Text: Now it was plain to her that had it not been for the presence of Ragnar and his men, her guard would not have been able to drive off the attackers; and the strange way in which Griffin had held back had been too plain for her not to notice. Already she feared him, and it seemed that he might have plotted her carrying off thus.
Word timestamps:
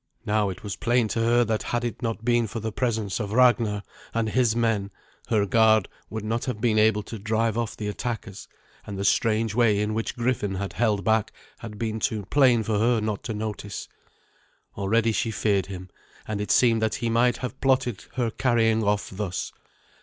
Now 0.25 0.49
it 0.49 0.63
was 0.63 0.75
plain 0.75 1.07
to 1.09 1.19
her 1.19 1.43
that 1.45 1.61
had 1.61 1.83
it 1.83 2.01
not 2.01 2.25
been 2.25 2.47
for 2.47 2.59
the 2.59 2.71
presence 2.71 3.19
of 3.19 3.33
Ragnar 3.33 3.83
and 4.15 4.29
his 4.29 4.55
men, 4.55 4.89
her 5.27 5.45
guard 5.45 5.87
would 6.09 6.23
not 6.25 6.45
have 6.45 6.59
been 6.59 6.79
able 6.79 7.03
to 7.03 7.19
drive 7.19 7.55
off 7.55 7.77
the 7.77 7.87
attackers; 7.87 8.47
and 8.83 8.97
the 8.97 9.05
strange 9.05 9.53
way 9.53 9.79
in 9.79 9.93
which 9.93 10.15
Griffin 10.15 10.55
had 10.55 10.73
held 10.73 11.03
back 11.03 11.31
had 11.59 11.77
been 11.77 11.99
too 11.99 12.25
plain 12.31 12.63
for 12.63 12.79
her 12.79 12.99
not 12.99 13.21
to 13.25 13.35
notice. 13.35 13.87
Already 14.75 15.11
she 15.11 15.29
feared 15.29 15.67
him, 15.67 15.91
and 16.27 16.41
it 16.41 16.49
seemed 16.49 16.81
that 16.81 16.95
he 16.95 17.07
might 17.11 17.37
have 17.37 17.61
plotted 17.61 18.05
her 18.15 18.31
carrying 18.31 18.81
off 18.83 19.11
thus. 19.11 19.51